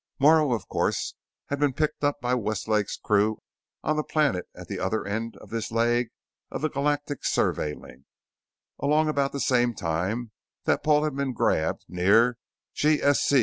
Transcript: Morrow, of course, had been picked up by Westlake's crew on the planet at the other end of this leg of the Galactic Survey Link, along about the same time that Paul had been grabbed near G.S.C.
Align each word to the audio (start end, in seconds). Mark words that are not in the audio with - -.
Morrow, 0.17 0.51
of 0.53 0.67
course, 0.67 1.13
had 1.49 1.59
been 1.59 1.73
picked 1.73 2.03
up 2.03 2.19
by 2.19 2.33
Westlake's 2.33 2.97
crew 2.97 3.37
on 3.83 3.97
the 3.97 4.03
planet 4.03 4.47
at 4.55 4.67
the 4.67 4.79
other 4.79 5.05
end 5.05 5.37
of 5.37 5.51
this 5.51 5.69
leg 5.69 6.07
of 6.49 6.63
the 6.63 6.71
Galactic 6.71 7.23
Survey 7.23 7.75
Link, 7.75 8.05
along 8.79 9.07
about 9.09 9.31
the 9.31 9.39
same 9.39 9.75
time 9.75 10.31
that 10.63 10.81
Paul 10.81 11.03
had 11.03 11.15
been 11.15 11.33
grabbed 11.33 11.85
near 11.87 12.39
G.S.C. 12.73 13.39